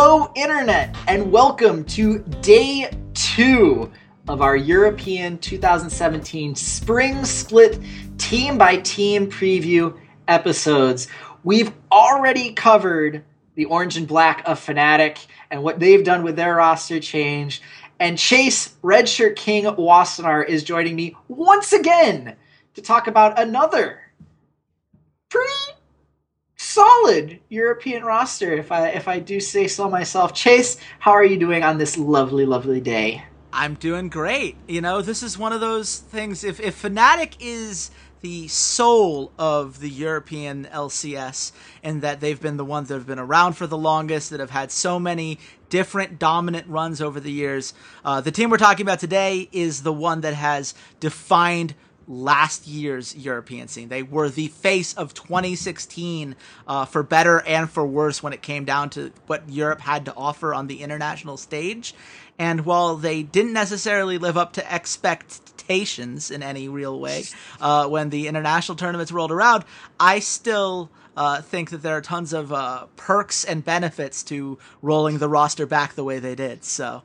[0.00, 3.90] Hello, Internet, and welcome to day two
[4.28, 7.80] of our European 2017 Spring Split
[8.16, 11.08] team by team preview episodes.
[11.42, 13.24] We've already covered
[13.56, 17.60] the orange and black of Fnatic and what they've done with their roster change.
[17.98, 22.36] And Chase Redshirt King Wassenaar is joining me once again
[22.74, 23.98] to talk about another
[27.08, 30.34] solid European roster, if I if I do say so myself.
[30.34, 33.24] Chase, how are you doing on this lovely, lovely day?
[33.52, 34.56] I'm doing great.
[34.66, 36.44] You know, this is one of those things.
[36.44, 41.52] If if Fnatic is the soul of the European LCS,
[41.84, 44.50] and that they've been the ones that have been around for the longest, that have
[44.50, 45.38] had so many
[45.70, 47.74] different dominant runs over the years.
[48.04, 51.74] Uh, the team we're talking about today is the one that has defined
[52.08, 53.88] last year's European scene.
[53.88, 56.34] They were the face of 2016
[56.66, 60.14] uh, for better and for worse when it came down to what Europe had to
[60.16, 61.94] offer on the international stage.
[62.38, 67.24] And while they didn't necessarily live up to expectations in any real way
[67.60, 69.64] uh, when the international tournaments rolled around,
[70.00, 70.90] I still.
[71.16, 75.66] Uh, think that there are tons of uh, perks and benefits to rolling the roster
[75.66, 76.62] back the way they did.
[76.62, 77.02] So,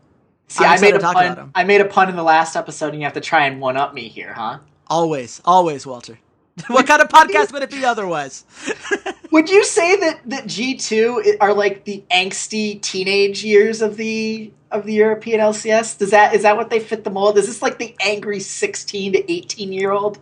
[0.48, 1.52] See, I made a pun.
[1.56, 3.76] I made a pun in the last episode, and you have to try and one
[3.76, 4.60] up me here, huh?
[4.94, 6.20] Always, always, Walter.
[6.68, 8.46] what kind of podcast would it be otherwise?
[9.32, 14.54] would you say that that G two are like the angsty teenage years of the
[14.70, 15.98] of the European LCS?
[15.98, 17.40] Does that is that what they fit the mold?
[17.40, 20.20] Is this like the angry sixteen to eighteen year old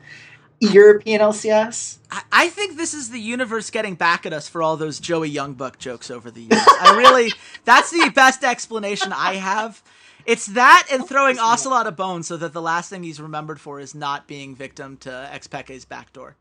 [0.61, 1.97] European LCS?
[2.31, 5.79] I think this is the universe getting back at us for all those Joey Youngbuck
[5.79, 6.63] jokes over the years.
[6.65, 7.33] I really,
[7.65, 9.83] that's the best explanation I have.
[10.25, 13.79] It's that and throwing Ocelote a bone so that the last thing he's remembered for
[13.79, 16.35] is not being victim to Xpeke's backdoor.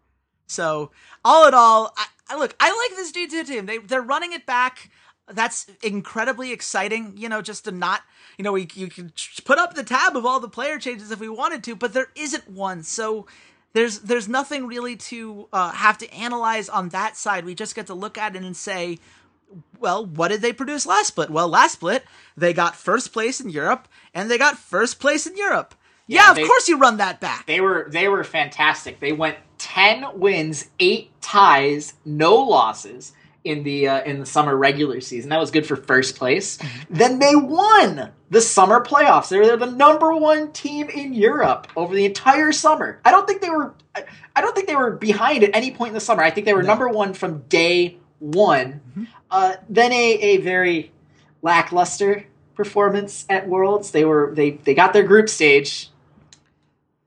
[0.46, 0.90] So,
[1.24, 3.66] all in all, I, I look, I like this G2 team.
[3.66, 4.90] They, they're running it back.
[5.28, 8.02] That's incredibly exciting, you know, just to not,
[8.36, 9.12] you know, we you can
[9.44, 12.08] put up the tab of all the player changes if we wanted to, but there
[12.16, 12.82] isn't one.
[12.82, 13.26] So,
[13.72, 17.44] there's there's nothing really to uh, have to analyze on that side.
[17.44, 18.98] We just get to look at it and say,
[19.78, 21.30] well, what did they produce last split?
[21.30, 22.04] Well, last split,
[22.36, 25.74] they got first place in Europe and they got first place in Europe.
[26.06, 27.46] Yeah, yeah of they, course you run that back.
[27.46, 29.00] They were they were fantastic.
[29.00, 33.12] They went 10 wins, 8 ties, no losses
[33.44, 35.30] in the uh, in the summer regular season.
[35.30, 36.58] That was good for first place.
[36.58, 36.94] Mm-hmm.
[36.94, 39.28] then they won the summer playoffs.
[39.28, 43.00] They were the number one team in Europe over the entire summer.
[43.04, 45.94] I don't think they were I don't think they were behind at any point in
[45.94, 46.22] the summer.
[46.22, 46.68] I think they were no.
[46.68, 48.72] number 1 from day 1.
[48.72, 49.04] Mm-hmm.
[49.30, 50.92] Uh, then a, a very
[51.42, 53.90] lackluster performance at Worlds.
[53.90, 55.90] They were they they got their group stage.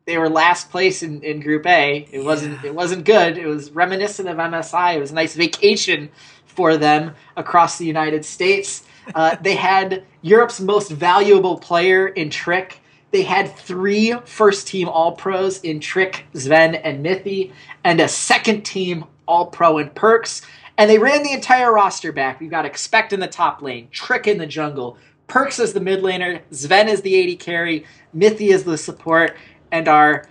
[0.05, 2.07] They were last place in, in Group A.
[2.11, 2.23] It yeah.
[2.23, 3.37] wasn't it wasn't good.
[3.37, 4.95] It was reminiscent of MSI.
[4.95, 6.09] It was a nice vacation
[6.45, 8.83] for them across the United States.
[9.13, 12.79] Uh, they had Europe's most valuable player in Trick.
[13.11, 17.51] They had three first team All Pros in Trick, Zven, and Mithy,
[17.83, 20.41] and a second team All Pro in Perkz.
[20.77, 22.39] And they ran the entire roster back.
[22.39, 24.97] We've got Expect in the top lane, Trick in the jungle,
[25.27, 27.85] Perkz as the mid laner, Zven as the AD carry,
[28.15, 29.35] Mithy as the support,
[29.71, 30.27] and our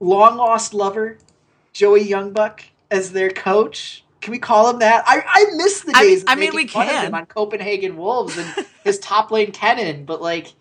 [0.00, 1.18] long lost lover,
[1.72, 2.60] Joey Youngbuck,
[2.90, 4.04] as their coach.
[4.20, 5.04] Can we call him that?
[5.06, 6.24] I, I miss the days.
[6.26, 10.54] I, I mean, we can on Copenhagen Wolves and his top lane Kennen, but like,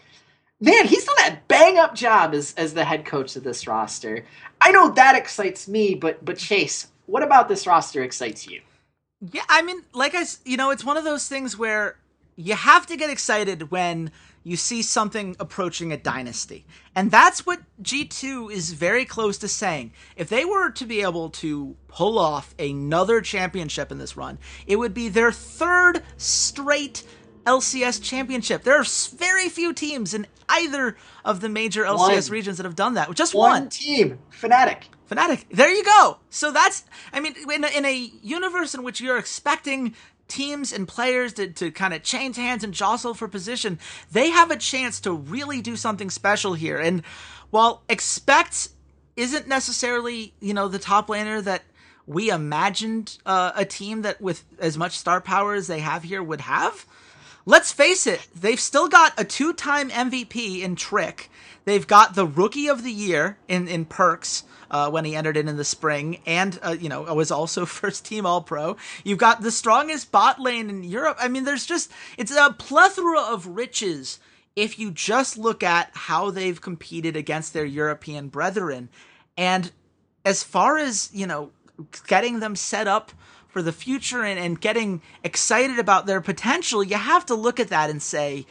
[0.60, 4.26] man, he's done a bang up job as as the head coach of this roster.
[4.62, 8.62] I know that excites me, but but Chase, what about this roster excites you?
[9.32, 11.98] Yeah, I mean, like I, you know, it's one of those things where
[12.36, 14.12] you have to get excited when
[14.44, 16.66] you see something approaching a dynasty.
[16.96, 19.92] And that's what G2 is very close to saying.
[20.16, 24.38] If they were to be able to pull off another championship in this run,
[24.68, 27.04] it would be their third straight
[27.46, 28.64] LCS championship.
[28.64, 28.86] There are
[29.16, 32.34] very few teams in either of the major LCS one.
[32.34, 33.14] regions that have done that.
[33.16, 33.70] Just one, one.
[33.70, 34.84] team, Fnatic.
[35.10, 35.46] Fnatic.
[35.52, 36.18] There you go.
[36.30, 39.94] So that's, I mean, in a, in a universe in which you're expecting
[40.28, 43.80] teams and players to, to kind of change hands and jostle for position,
[44.12, 46.78] they have a chance to really do something special here.
[46.78, 47.04] And
[47.52, 48.70] while expect
[49.16, 51.64] isn't necessarily, you know, the top laner that
[52.08, 56.22] we imagined uh, a team that with as much star power as they have here
[56.22, 56.86] would have,
[57.46, 61.30] let's face it, they've still got a two-time MVP in Trick.
[61.66, 64.44] They've got the Rookie of the Year in in Perkz
[64.76, 68.04] uh, when he entered in in the spring, and uh, you know was also first
[68.04, 68.76] team All Pro.
[69.06, 71.16] You've got the strongest bot lane in Europe.
[71.18, 74.20] I mean, there's just it's a plethora of riches
[74.54, 78.90] if you just look at how they've competed against their European brethren,
[79.38, 79.72] and
[80.26, 81.52] as far as you know,
[82.08, 83.14] getting them set up
[83.48, 87.70] for the future and, and getting excited about their potential, you have to look at
[87.70, 88.46] that and say,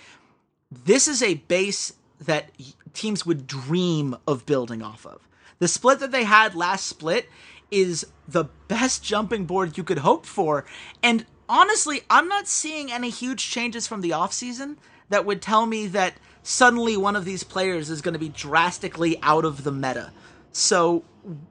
[0.70, 2.50] this is a base that
[2.94, 5.28] teams would dream of building off of.
[5.58, 7.28] The split that they had last split
[7.70, 10.64] is the best jumping board you could hope for.
[11.02, 14.76] And honestly, I'm not seeing any huge changes from the offseason
[15.08, 19.18] that would tell me that suddenly one of these players is going to be drastically
[19.22, 20.12] out of the meta.
[20.52, 21.04] So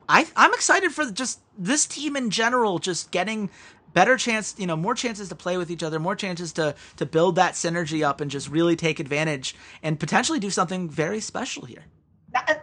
[0.08, 3.50] I, I'm excited for just this team in general, just getting
[3.94, 7.06] better chance, you know, more chances to play with each other, more chances to to
[7.06, 11.66] build that synergy up and just really take advantage and potentially do something very special
[11.66, 11.84] here.
[12.36, 12.56] Uh,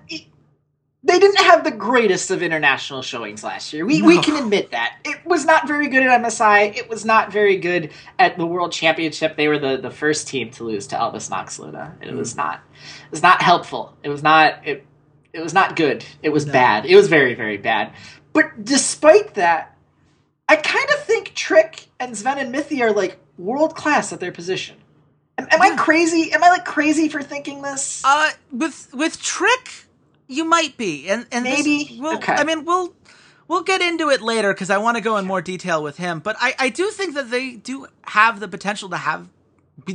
[1.02, 3.86] they didn't have the greatest of international showings last year.
[3.86, 4.06] We, no.
[4.06, 4.98] we can admit that.
[5.04, 6.76] It was not very good at MSI.
[6.76, 9.36] It was not very good at the World Championship.
[9.36, 11.96] They were the, the first team to lose to Albus Nox Luna.
[12.02, 12.18] It mm.
[12.18, 13.96] was not it was not helpful.
[14.02, 14.86] It was not it
[15.32, 16.04] it was not good.
[16.22, 16.52] It was no.
[16.52, 16.86] bad.
[16.86, 17.92] It was very, very bad.
[18.32, 19.76] But despite that,
[20.48, 24.32] I kind of think Trick and Zven and Mithy are like world class at their
[24.32, 24.76] position.
[25.38, 25.72] Am, am yeah.
[25.72, 26.32] I crazy?
[26.32, 28.02] Am I like crazy for thinking this?
[28.04, 29.86] Uh, with with Trick,
[30.30, 31.84] you might be, and and maybe.
[31.84, 32.34] This, we'll, okay.
[32.34, 32.94] I mean, we'll
[33.48, 36.20] we'll get into it later because I want to go in more detail with him.
[36.20, 39.28] But I I do think that they do have the potential to have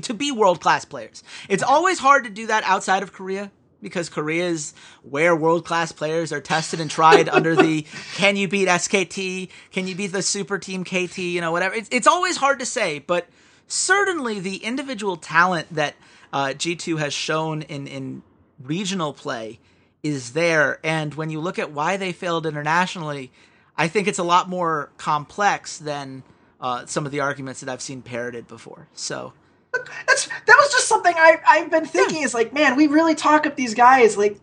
[0.02, 1.24] to be world class players.
[1.48, 3.52] It's always hard to do that outside of Korea
[3.82, 4.74] because Korea is
[5.04, 7.86] where world class players are tested and tried under the
[8.16, 9.50] can you beat SKT?
[9.72, 11.18] Can you beat the super team KT?
[11.20, 11.76] You know, whatever.
[11.76, 13.28] It's, it's always hard to say, but
[13.68, 15.96] certainly the individual talent that
[16.34, 18.24] uh, G2 has shown in, in
[18.60, 19.60] regional play
[20.06, 20.80] is there.
[20.84, 23.32] And when you look at why they failed internationally,
[23.76, 26.22] I think it's a lot more complex than
[26.62, 28.88] uh, some of the arguments that I've seen parroted before.
[28.94, 29.34] So
[29.74, 32.20] that's that was just something I I've been thinking.
[32.20, 32.26] Yeah.
[32.26, 34.16] Is like, man, we really talk up these guys.
[34.16, 34.40] Like,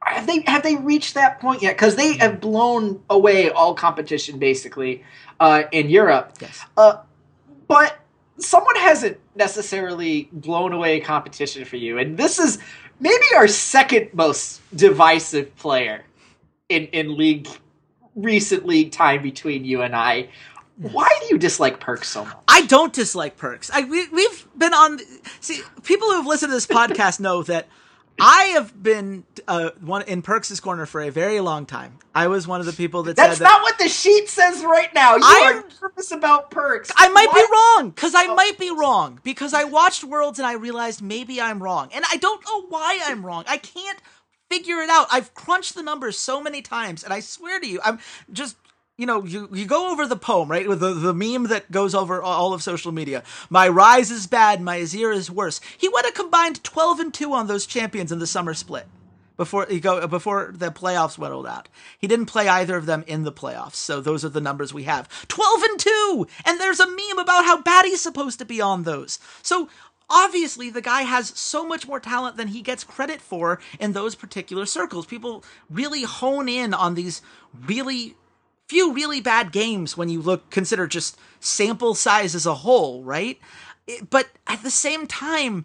[0.00, 1.76] have they have they reached that point yet?
[1.76, 5.04] Because they have blown away all competition basically
[5.38, 6.32] uh, in Europe.
[6.40, 6.64] Yes.
[6.74, 7.02] Uh,
[7.68, 7.98] but
[8.38, 12.58] someone hasn't necessarily blown away competition for you, and this is
[13.00, 16.04] maybe our second most divisive player
[16.68, 17.48] in in league
[18.14, 20.28] recent league time between you and I.
[20.78, 22.36] Why do you dislike Perkz so much?
[22.48, 23.70] I don't dislike Perkz.
[23.72, 25.00] I we, we've been on.
[25.40, 27.68] See, people who have listened to this podcast know that
[28.20, 31.98] I have been uh, one in Perkz' corner for a very long time.
[32.14, 34.64] I was one of the people that said That's said not what the sheet says
[34.64, 35.16] right now.
[35.16, 36.90] You I are nervous about Perkz.
[36.96, 37.34] I might what?
[37.34, 38.34] be wrong because I oh.
[38.34, 42.16] might be wrong because I watched Worlds and I realized maybe I'm wrong, and I
[42.16, 43.44] don't know why I'm wrong.
[43.48, 44.00] I can't
[44.50, 45.08] figure it out.
[45.10, 47.98] I've crunched the numbers so many times, and I swear to you, I'm
[48.32, 48.56] just
[48.96, 50.66] you know, you, you go over the poem, right?
[50.66, 53.22] With the, the meme that goes over all of social media.
[53.50, 55.60] My Ryze is bad, my Azir is worse.
[55.76, 58.86] He went a combined 12 and 2 on those champions in the summer split
[59.36, 61.68] before he go before the playoffs went out.
[61.98, 64.84] He didn't play either of them in the playoffs, so those are the numbers we
[64.84, 65.08] have.
[65.28, 66.26] 12 and 2!
[66.46, 69.18] And there's a meme about how bad he's supposed to be on those.
[69.42, 69.68] So
[70.08, 74.14] obviously the guy has so much more talent than he gets credit for in those
[74.14, 75.04] particular circles.
[75.04, 77.20] People really hone in on these
[77.66, 78.16] really
[78.68, 83.38] few really bad games when you look consider just sample size as a whole, right?
[84.10, 85.64] But at the same time,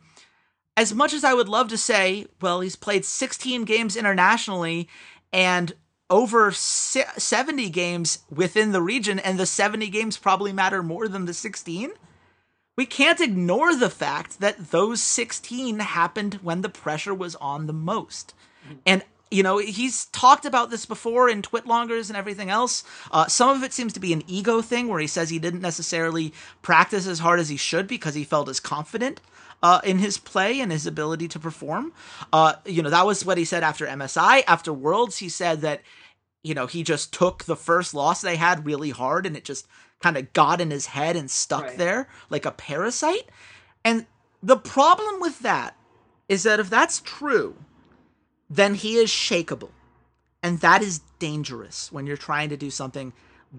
[0.78, 4.88] as much as I would love to say, well, he's played 16 games internationally
[5.34, 5.74] and
[6.10, 11.34] over 70 games within the region, and the 70 games probably matter more than the
[11.34, 11.92] 16.
[12.78, 17.74] We can't ignore the fact that those 16 happened when the pressure was on the
[17.74, 18.34] most.
[18.86, 22.84] And you know, he's talked about this before in TwitLongers and everything else.
[23.12, 25.62] Uh, some of it seems to be an ego thing where he says he didn't
[25.62, 29.22] necessarily practice as hard as he should because he felt as confident.
[29.64, 31.94] uh, in his play and his ability to perform.
[32.34, 34.44] Uh, you know, that was what he said after MSI.
[34.48, 35.82] After Worlds, he said that,
[36.44, 39.68] you know, he just took the first loss they had really hard and it just
[40.02, 41.78] kind of got in his head and stuck Right.
[41.78, 43.30] there like a parasite.
[43.86, 44.08] And
[44.42, 45.76] the problem with that
[46.28, 47.56] is that if that's true,
[48.52, 49.70] then he is shakable.
[50.44, 53.14] And that is dangerous when you're trying to do something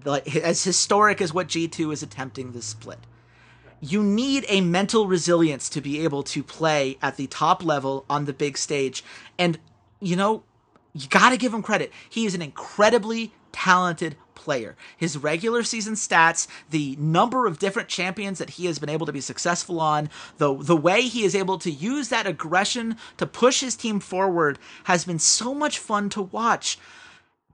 [0.05, 2.99] like as historic as what G2 is attempting this split.
[3.81, 8.25] You need a mental resilience to be able to play at the top level on
[8.25, 9.03] the big stage.
[9.37, 9.59] And,
[9.99, 10.43] you know,
[10.93, 11.91] you got to give him credit.
[12.09, 14.75] He is an incredibly talented player.
[14.97, 19.13] His regular season stats, the number of different champions that he has been able to
[19.13, 23.61] be successful on, the the way he is able to use that aggression to push
[23.61, 26.77] his team forward has been so much fun to watch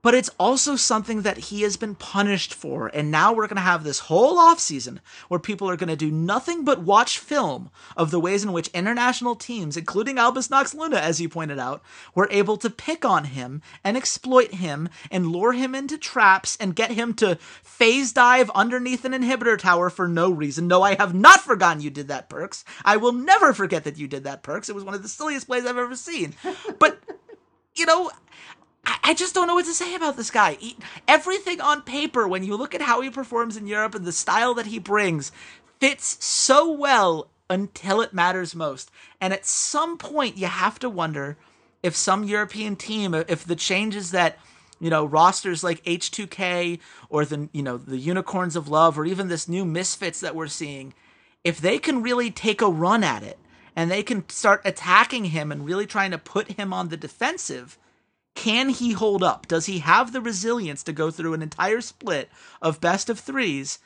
[0.02, 2.88] but it's also something that he has been punished for.
[2.88, 6.12] And now we're going to have this whole offseason where people are going to do
[6.12, 10.98] nothing but watch film of the ways in which international teams, including Albus Nox Luna,
[10.98, 11.84] as you pointed out,
[12.16, 16.76] were able to pick on him and exploit him and lure him into traps and
[16.76, 20.68] get him to phase dive underneath an inhibitor tower for no reason.
[20.68, 22.64] No, I have not forgotten you did that, Perkz.
[22.86, 24.70] I will never forget that you did that, Perkz.
[24.70, 26.36] It was one of the silliest plays I've ever seen.
[26.78, 27.00] But,
[27.76, 28.12] you know,
[29.04, 30.54] I, just don't know what to say about this guy.
[30.54, 30.78] He,
[31.08, 34.54] everything on paper, when you look at how he performs in Europe and the style
[34.56, 35.32] that he brings,
[35.80, 38.92] fits so well until it matters most.
[39.20, 41.38] And at some point, you have to wonder
[41.82, 44.38] if some European team, if the changes that
[44.80, 46.80] you know rosters like H2K
[47.10, 50.48] or the you know the Unicorns of Love or even this new Misfits that we're
[50.48, 50.94] seeing,
[51.44, 53.40] if they can really take a run at it
[53.76, 57.78] and they can start attacking him and really trying to put him on the defensive
[58.36, 59.48] can he hold up?
[59.48, 62.30] Does he have the resilience to go through an entire split
[62.62, 63.80] of best of threes,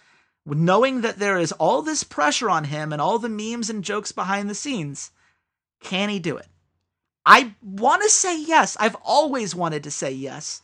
[0.46, 4.12] knowing that there is all this pressure on him and all the memes and jokes
[4.12, 5.12] behind the scenes?
[5.82, 6.48] Can he do it?
[7.26, 8.78] I want to say yes.
[8.80, 10.62] I've always wanted to say yes.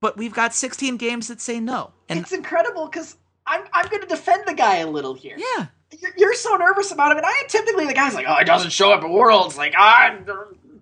[0.00, 1.92] But we've got 16 games that say no.
[2.08, 5.36] And it's incredible because I'm I'm going to defend the guy a little here.
[5.36, 5.66] yeah,
[5.98, 8.44] You're, you're so nervous about him, and I am typically the guy's like, oh, he
[8.44, 10.16] doesn't show up at Worlds, like ah,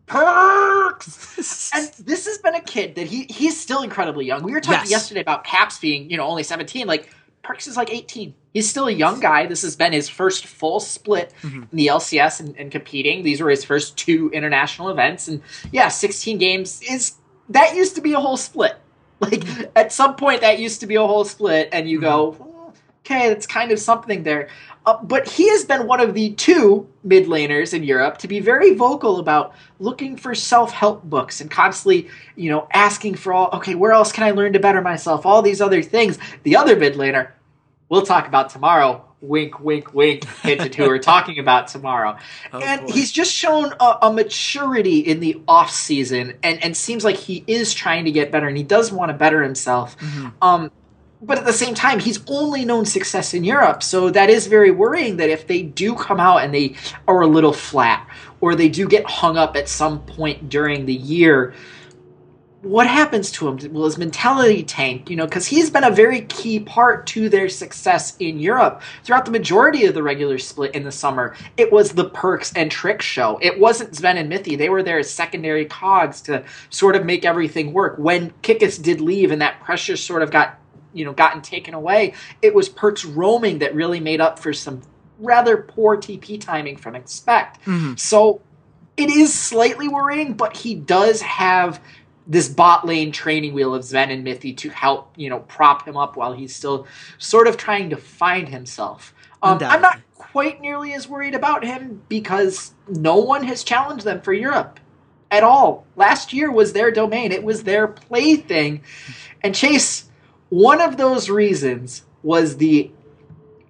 [0.09, 1.71] Perkz.
[1.75, 4.43] and this has been a kid that he he's still incredibly young.
[4.43, 4.91] We were talking Yes.
[4.91, 6.87] yesterday about Caps being you know only 17.
[6.87, 7.11] Like
[7.45, 8.35] Perkz is like 18.
[8.53, 9.47] He's still a young guy.
[9.47, 11.63] This has been his first full split Mm-hmm.
[11.63, 13.23] in the LCS and, and competing.
[13.23, 15.41] These were his first two international events, and
[15.73, 17.15] yeah, 16 games is
[17.51, 18.77] that used to be a whole split.
[19.21, 19.43] Like
[19.75, 22.73] at some point, that used to be a whole split, and you go,
[23.05, 24.49] okay, that's kind of something there.
[24.89, 28.41] Uh, but he has been one of the two mid laners in Europe to be
[28.41, 33.51] very vocal about looking for self help books and constantly, you know, asking for all.
[33.53, 35.27] Okay, where else can I learn to better myself?
[35.27, 36.19] All these other things.
[36.43, 37.33] The other mid laner,
[37.91, 39.05] we'll talk about tomorrow.
[39.21, 40.25] Wink, wink, wink.
[40.41, 42.17] Hinted who we're talking about tomorrow.
[42.55, 42.93] Oh, and boy.
[42.95, 47.45] he's just shown a, a maturity in the off season, and and seems like he
[47.47, 49.97] is trying to get better, and he does want to better himself.
[50.41, 50.71] Um,
[51.21, 54.71] but at the same time, he's only known success in Europe, so that is very
[54.71, 55.17] worrying.
[55.17, 58.09] That if they do come out and they are a little flat,
[58.41, 61.55] or they do get hung up at some point during the year,
[62.63, 63.73] what happens to him?
[63.73, 65.09] Will his mentality tank?
[65.11, 69.25] You know, because he's been a very key part to their success in Europe throughout
[69.25, 71.37] the majority of the regular split in the summer.
[71.57, 73.39] It was the Perkz and Trick show.
[73.41, 74.59] It wasn't Zven and Mithy.
[74.59, 77.97] They were there as secondary cogs to sort of make everything work.
[77.97, 80.59] When Kikis did leave and that pressure sort of got,
[80.99, 84.83] you know, gotten taken away, it was Perkz roaming that really made up for some
[85.19, 87.59] rather poor TP timing from Expect.
[87.97, 88.41] So
[88.97, 91.81] it is slightly worrying, but he does have
[92.27, 95.97] this bot lane training wheel of Zven and Mithy to help, you know, prop him
[95.97, 96.87] up while he's still
[97.17, 99.15] sort of trying to find himself.
[99.43, 104.21] Um, I'm not quite nearly as worried about him because no one has challenged them
[104.21, 104.79] for Europe
[105.31, 105.87] at all.
[105.97, 108.83] Last year was their domain, it was their plaything.
[109.43, 110.08] And Chase,
[110.49, 112.91] one of those reasons was the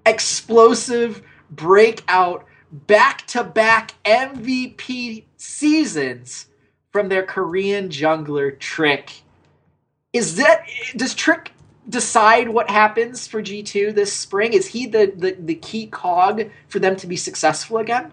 [0.06, 6.46] explosive breakout back to back MVP seasons
[6.92, 9.22] from their Korean jungler Trick.
[10.12, 10.66] Is that
[10.96, 11.52] does Trick
[11.88, 14.52] decide what happens for G2 this spring?
[14.52, 18.12] Is he the, the, the key cog for them to be successful again?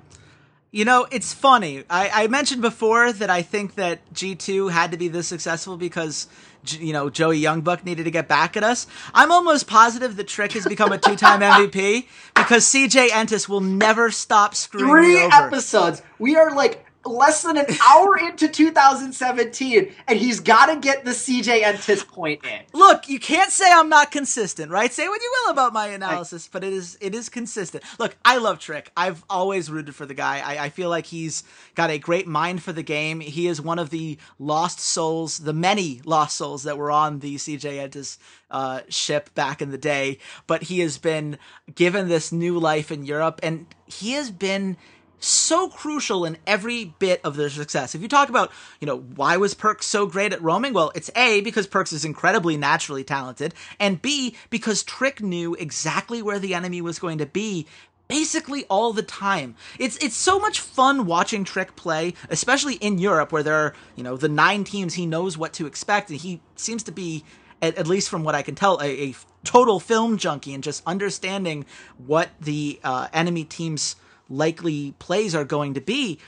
[0.76, 1.86] You know, it's funny.
[1.90, 6.28] I, I mentioned before that I think that G2 had to be this successful because,
[6.68, 8.86] you know, Joey Youngbuck needed to get back at us.
[9.14, 11.40] I'm almost positive that Trick has become a two time
[11.70, 16.02] MVP because CJ Entus will never stop screwing me Three episodes.
[16.20, 21.12] We are like less than an hour into 2017, and he's got to get the
[21.12, 22.62] CJ Entus point in.
[22.74, 24.92] Look, you can't say I'm not consistent, right?
[24.92, 27.84] Say what you will about my analysis, but it is it is consistent.
[28.00, 28.92] Look, I love Trick.
[28.98, 30.40] I've always rooted for the guy.
[30.40, 31.44] I, I feel like he's
[31.76, 33.20] got a great mind for the game.
[33.20, 37.36] He is one of the lost souls, the many lost souls that were on the
[37.36, 38.18] CJ Entus
[38.52, 40.18] uh, ship back in the day.
[40.48, 41.38] But he has been
[41.74, 44.78] given this new life in Europe, and he has been
[45.26, 47.96] so crucial in every bit of their success.
[47.96, 50.74] If you talk about, you know, why was Perkz so great at roaming?
[50.74, 56.22] Well, it's A, because Perkz is incredibly naturally talented, and B, because Trick knew exactly
[56.22, 57.66] where the enemy was going to be
[58.08, 59.56] basically all the time.
[59.80, 64.04] It's it's so much fun watching Trick play, especially in Europe where there are, you
[64.04, 67.24] know, the nine teams he knows what to expect and he seems to be
[67.62, 71.66] at, least from what I can tell a, a, total film junkie and just understanding
[71.98, 73.96] what the uh, enemy teams
[74.30, 76.20] likely plays are going to be.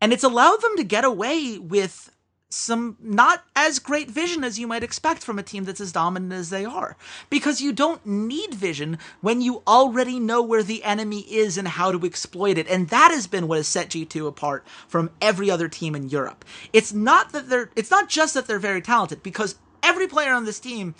[0.00, 2.10] And it's allowed them to get away with
[2.50, 6.32] some not as great vision as you might expect from a team that's as dominant
[6.32, 6.96] as they are.
[7.28, 11.92] Because you don't need vision when you already know where the enemy is and how
[11.92, 12.66] to exploit it.
[12.68, 16.44] And that has been what has set G2 apart from every other team in Europe.
[16.72, 20.46] It's not that they're it's not just that they're very talented, because every player on
[20.46, 20.94] this team,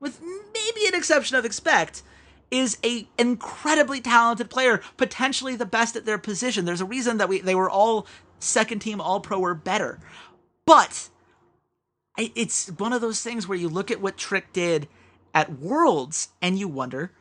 [0.00, 2.02] with maybe an exception of expect,
[2.50, 6.64] is a incredibly talented player, potentially the best at their position.
[6.64, 8.06] There's a reason that we they were all
[8.38, 10.00] second team all pro or better.
[10.66, 11.08] But
[12.16, 14.88] it's one of those things where you look at what Trick did
[15.34, 17.12] at Worlds and you wonder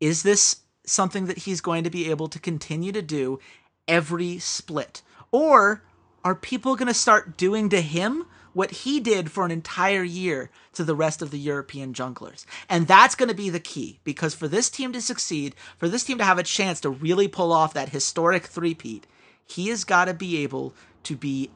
[0.00, 3.38] is this something that he's going to be able to continue to do
[3.86, 5.02] every split?
[5.30, 5.82] Or
[6.24, 10.50] are people going to start doing to him what he did for an entire year
[10.72, 12.44] to the rest of the European junglers.
[12.68, 16.04] And that's going to be the key because for this team to succeed, for this
[16.04, 19.06] team to have a chance to really pull off that historic three-peat,
[19.46, 21.50] he has got to be able to be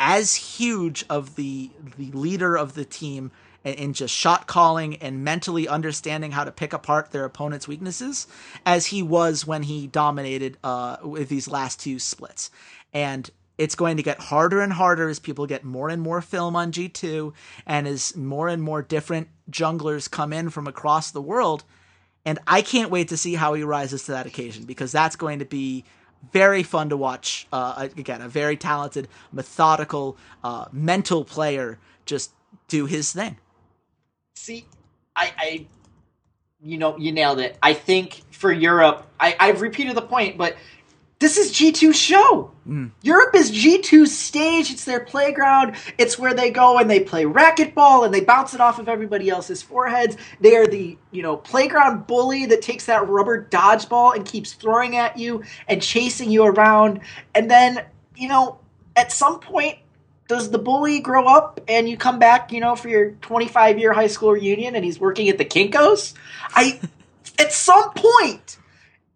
[0.00, 3.30] as huge of the the leader of the team
[3.64, 8.26] in just shot calling and mentally understanding how to pick apart their opponent's weaknesses
[8.66, 12.50] as he was when he dominated uh, with these last two splits.
[12.92, 16.56] And it's going to get harder and harder as people get more and more film
[16.56, 17.32] on G2
[17.66, 21.64] and as more and more different junglers come in from across the world.
[22.24, 25.38] And I can't wait to see how he rises to that occasion because that's going
[25.38, 25.84] to be
[26.32, 27.46] very fun to watch.
[27.52, 32.32] Uh, again, a very talented, methodical, uh, mental player just
[32.68, 33.36] do his thing.
[34.34, 34.64] See,
[35.14, 35.66] I, I,
[36.62, 37.56] you know, you nailed it.
[37.62, 40.56] I think for Europe, I, I've repeated the point, but
[41.24, 42.50] this is G2's show.
[42.68, 42.90] Mm.
[43.00, 44.70] Europe is G2's stage.
[44.70, 45.74] It's their playground.
[45.96, 49.30] It's where they go and they play racquetball and they bounce it off of everybody
[49.30, 50.18] else's foreheads.
[50.40, 54.96] They are the, you know, playground bully that takes that rubber dodgeball and keeps throwing
[54.96, 57.00] at you and chasing you around.
[57.34, 57.82] And then,
[58.14, 58.58] you know,
[58.94, 59.78] at some point,
[60.28, 63.94] does the bully grow up and you come back, you know, for your 25 year
[63.94, 66.12] high school reunion and he's working at the Kinkos?
[66.50, 66.80] I,
[67.38, 68.58] at some point,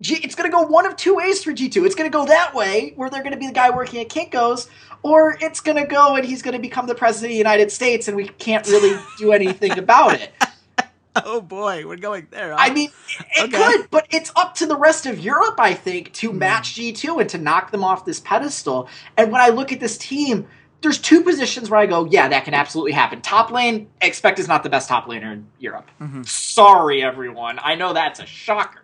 [0.01, 1.85] G- it's going to go one of two ways for G2.
[1.85, 4.09] It's going to go that way, where they're going to be the guy working at
[4.09, 4.69] Kinko's,
[5.03, 7.73] or it's going to go and he's going to become the president of the United
[7.73, 10.33] States, and we can't really do anything about it.
[11.25, 12.51] Oh boy, we're going there.
[12.51, 12.59] Huh?
[12.61, 12.91] I mean,
[13.37, 13.57] it okay.
[13.57, 16.37] could, but it's up to the rest of Europe, I think, to mm.
[16.37, 18.89] match G2 and to knock them off this pedestal.
[19.17, 20.47] And when I look at this team,
[20.81, 23.21] there's two positions where I go, yeah, that can absolutely happen.
[23.21, 25.91] Top lane, expect is not the best top laner in Europe.
[26.01, 26.23] Mm-hmm.
[26.23, 27.59] Sorry, everyone.
[27.63, 28.83] I know that's a shocker.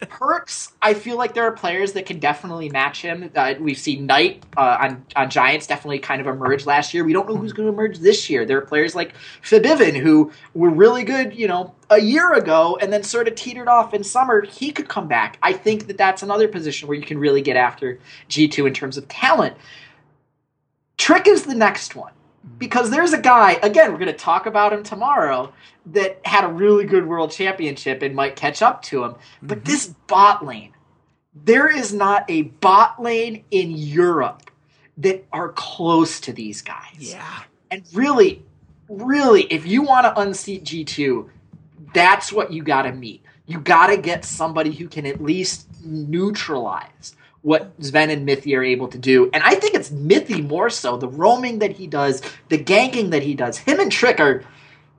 [0.00, 3.30] Perkz, I feel like there are players that can definitely match him.
[3.34, 7.04] Uh, we've seen Knight uh, on on Giants definitely kind of emerge last year.
[7.04, 8.44] We don't know who's going to emerge this year.
[8.44, 12.92] There are players like Febiven who were really good, you know, a year ago, and
[12.92, 14.42] then sort of teetered off in summer.
[14.44, 15.38] He could come back.
[15.42, 18.74] I think that that's another position where you can really get after G two in
[18.74, 19.56] terms of talent.
[20.96, 22.12] Trick is the next one
[22.58, 25.52] because there's a guy again we're going to talk about him tomorrow
[25.86, 29.14] that had a really good world championship and might catch up to him.
[29.42, 29.70] But mm-hmm.
[29.70, 30.72] this bot lane
[31.44, 34.50] there is not a bot lane in europe
[34.96, 36.96] that are close to these guys.
[36.98, 37.42] Yeah.
[37.70, 38.42] And really
[38.88, 41.28] really if you want to unseat g2
[41.94, 43.22] that's what you got to meet.
[43.46, 48.62] You got to get somebody who can at least neutralize what Zven and Mithy are
[48.62, 49.30] able to do.
[49.32, 50.96] And I think it's Mithy more so.
[50.96, 53.58] The roaming that he does, the ganking that he does.
[53.58, 54.44] Him and Trick are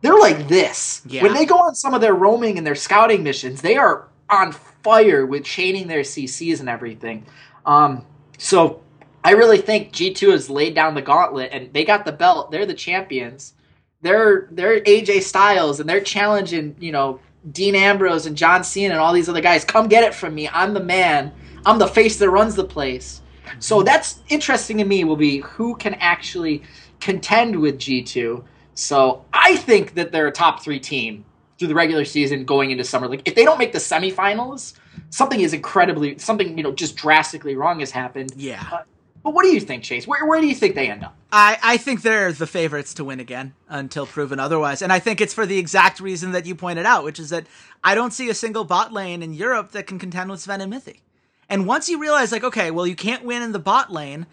[0.01, 1.01] they're like this.
[1.05, 1.23] Yeah.
[1.23, 4.53] When they go on some of their roaming and their scouting missions, they are on
[4.53, 7.25] fire with chaining their CCs and everything.
[7.65, 8.05] Um,
[8.37, 8.81] so
[9.23, 12.51] I really think G2 has laid down the gauntlet and they got the belt.
[12.51, 13.53] They're the champions.
[14.01, 17.19] They're they're AJ Styles and they're challenging, you know,
[17.51, 19.65] Dean Ambrose and John Cena and all these other guys.
[19.65, 20.47] Come get it from me.
[20.47, 21.33] I'm the man.
[21.65, 23.21] I'm the face that runs the place.
[23.59, 25.03] So that's interesting to me.
[25.03, 26.63] Will be who can actually
[26.99, 28.43] contend with G two.
[28.75, 31.25] So I think that they're a top three team
[31.57, 33.21] through the regular season going into summer league.
[33.25, 34.73] If they don't make the semifinals,
[35.09, 38.33] something is incredibly something you know just drastically wrong has happened.
[38.35, 38.65] Yeah.
[38.71, 38.83] Uh,
[39.23, 40.07] but what do you think, Chase?
[40.07, 41.13] Where, where do you think they end up?
[41.31, 44.81] I, I think they're the favorites to win again until proven otherwise.
[44.81, 47.45] And I think it's for the exact reason that you pointed out, which is that
[47.83, 50.71] I don't see a single bot lane in Europe that can contend with Zven and
[50.71, 51.01] Mithy.
[51.49, 54.27] And once you realize, like, okay, well, you can't win in the bot lane,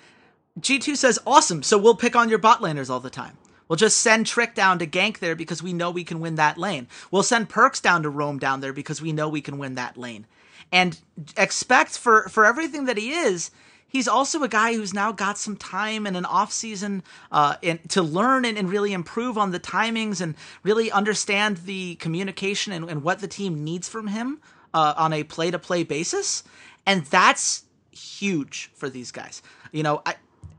[0.60, 3.36] G2 says, awesome, so we'll pick on your bot laners all the time.
[3.68, 6.56] We'll just send Trick down to gank there because we know we can win that
[6.56, 6.86] lane.
[7.10, 9.96] We'll send Perkz down to roam down there because we know we can win that
[9.96, 10.26] lane.
[10.70, 10.98] And
[11.36, 13.50] expect for, for everything that he is,
[13.88, 17.02] he's also a guy who's now got some time and an off season
[17.32, 17.56] uh,
[17.88, 22.88] to learn and, and, really improve on the timings and really understand the communication and,
[22.90, 24.40] and what the team needs from him
[24.74, 26.42] uh, on a play to play basis,
[26.86, 29.42] and that's huge for these guys.
[29.72, 30.14] You know, I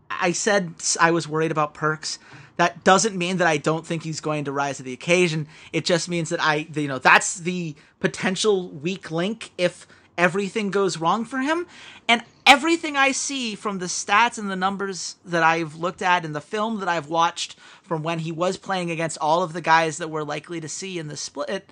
[0.09, 2.17] I said I was worried about Perkz.
[2.57, 5.47] That doesn't mean that I don't think he's going to rise to the occasion.
[5.71, 9.87] It just means that I, you know, that's the potential weak link if
[10.17, 11.67] everything goes wrong for him.
[12.07, 16.35] And everything I see from the stats and the numbers that I've looked at and
[16.35, 19.97] the film that I've watched from when he was playing against all of the guys
[19.99, 21.71] that we're likely to see in the split,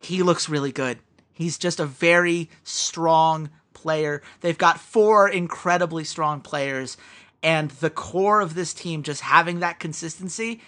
[0.00, 0.98] he looks really good.
[1.34, 4.22] He's just a very strong player.
[4.40, 6.96] They've got four incredibly strong players,
[7.42, 10.62] and the core of this team just having that consistency.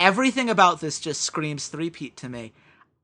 [0.00, 2.52] Everything about this just screams three-peat to me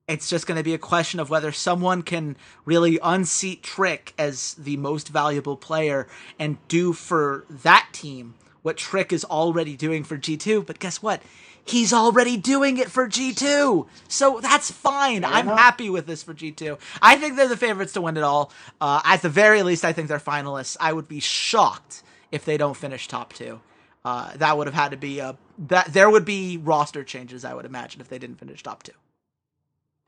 [0.07, 4.55] it's just going to be a question of whether someone can really unseat Trick as
[4.55, 6.07] the most valuable player
[6.39, 10.65] and do for that team what Trick is already doing for G2.
[10.65, 11.23] But guess what?
[11.65, 13.87] He's already doing it for G2.
[14.09, 15.25] So that's fine.
[15.25, 16.79] I'm happy with this for G2.
[17.01, 18.53] I think they're the favorites to win it all.
[18.81, 20.77] Uh, at the very least, I think they're finalists.
[20.79, 23.61] I would be shocked if they don't finish top two.
[24.05, 27.45] Uh, that would have had to be a that there would be roster changes.
[27.45, 28.93] I would imagine if they didn't finish top two.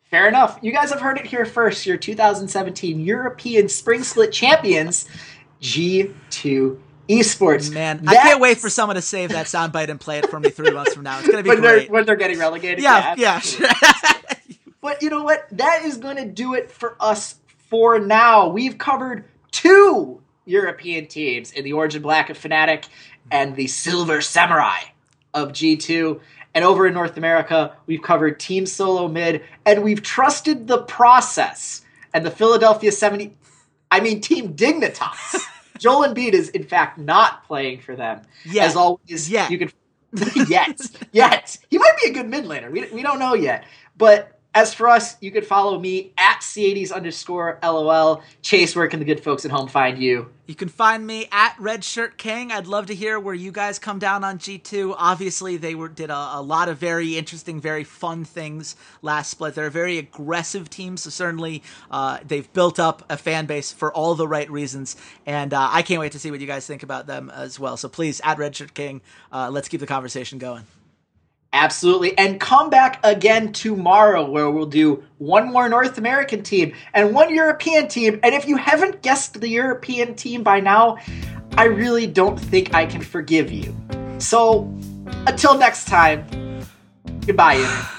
[0.03, 0.59] Fair enough.
[0.61, 1.87] You guys have heard it here first.
[1.87, 5.07] Your 2017 European Spring Split champions,
[5.63, 7.73] G2 Esports.
[7.73, 8.17] Man, That's...
[8.17, 10.71] I can't wait for someone to save that soundbite and play it for me three
[10.71, 11.19] months from now.
[11.19, 11.87] It's going to be when great.
[11.87, 12.83] They're, when they're getting relegated.
[12.83, 13.41] Yeah, yeah.
[14.81, 15.47] but you know what?
[15.53, 17.37] That is going to do it for us
[17.69, 18.49] for now.
[18.49, 22.87] We've covered two European teams in the Origin Black of Fnatic
[23.31, 24.79] and the Silver Samurai
[25.35, 26.21] of G2.
[26.55, 31.83] And over in North America, we've covered Team Solo Mid, and we've trusted the process.
[32.15, 33.37] And the Philadelphia 70,
[33.91, 35.39] I mean, Team Dignitas.
[35.79, 38.23] Joel Embiid is, in fact, not playing for them.
[38.45, 38.67] Yet.
[38.67, 39.51] As always, yet.
[39.51, 39.73] you can.
[40.49, 40.81] yet.
[41.13, 41.59] Yet.
[41.71, 42.71] He might be a good mid laner.
[42.71, 43.65] We, we don't know yet.
[43.97, 48.23] But as for us, you could follow me at C80s underscore LOL.
[48.41, 50.31] Chase, where can the good folks at home find you?
[50.47, 52.51] You can find me at Redshirt King.
[52.51, 54.95] I'd love to hear where you guys come down on G2.
[54.97, 59.55] Obviously, they were did a, a, lot of very interesting, very fun things last split.
[59.55, 63.93] They're a very aggressive team, so certainly uh, they've built up a fan base for
[63.93, 64.97] all the right reasons.
[65.27, 67.77] And uh, I can't wait to see what you guys think about them as well.
[67.77, 70.65] So please, at Redshirt King, uh, let's keep the conversation going.
[71.53, 72.17] Absolutely.
[72.19, 77.35] And come back again tomorrow where we'll do one more North American team and one
[77.35, 78.21] European team.
[78.23, 80.99] And if you haven't guessed the European team by now,
[81.57, 83.75] I really don't think I can forgive you.
[84.19, 84.73] So
[85.27, 86.27] until next time,
[87.27, 87.85] goodbye.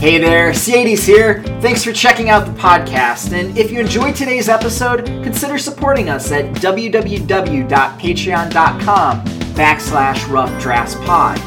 [0.00, 1.42] Hey there, C80s here.
[1.60, 3.38] Thanks for checking out the podcast.
[3.38, 11.38] And if you enjoyed today's episode, consider supporting us at www.patreon.com backslash rough drafts pod.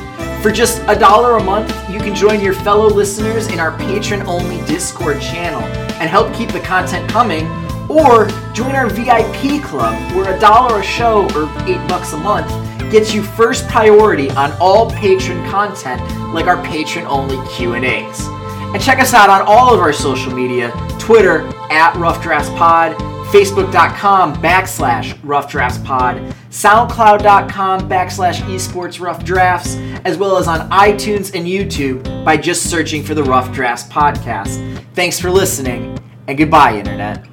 [0.41, 4.21] For just a dollar a month, you can join your fellow listeners in our patron
[4.27, 5.61] only Discord channel
[6.01, 7.47] and help keep the content coming,
[7.89, 12.49] or join our VIP club where a dollar a show or eight bucks a month
[12.91, 16.01] gets you first priority on all patron content
[16.33, 18.27] like our patron only Q&As.
[18.73, 22.95] And check us out on all of our social media, Twitter at Rough Drafts Pod,
[23.31, 26.17] facebook.com backslash rough drafts pod
[26.53, 33.03] soundcloud.com backslash esports rough drafts as well as on itunes and youtube by just searching
[33.03, 34.79] for the rough drafts podcast.
[34.93, 37.32] Thanks for listening and goodbye internet